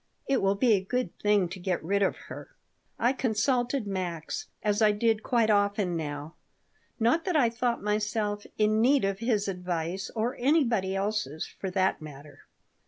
[0.25, 2.49] It will be a good thing to get rid of her."
[2.97, 6.33] I consulted Max, as I did quite often now.
[6.99, 12.01] Not that I thought myself in need of his advice, or anybody else's, for that
[12.01, 12.45] matter.